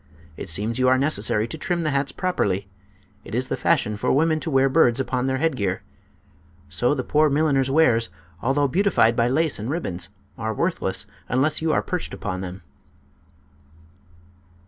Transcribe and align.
It 0.35 0.49
seems 0.49 0.79
you 0.79 0.87
are 0.87 0.97
necessary 0.97 1.47
to 1.47 1.59
trim 1.59 1.81
the 1.83 1.91
hats 1.91 2.11
properly. 2.11 2.67
It 3.23 3.35
is 3.35 3.49
the 3.49 3.55
fashion 3.55 3.97
for 3.97 4.11
women 4.11 4.39
to 4.39 4.49
wear 4.49 4.67
birds 4.67 4.99
upon 4.99 5.27
their 5.27 5.37
headgear. 5.37 5.83
So 6.69 6.95
the 6.95 7.03
poor 7.03 7.29
milliner's 7.29 7.69
wares, 7.69 8.09
although 8.41 8.67
beautified 8.67 9.15
by 9.15 9.27
lace 9.27 9.59
and 9.59 9.69
ribbons, 9.69 10.09
are 10.39 10.55
worthless 10.55 11.05
unless 11.29 11.61
you 11.61 11.71
are 11.71 11.83
perched 11.83 12.15
upon 12.15 12.41
them." 12.41 12.63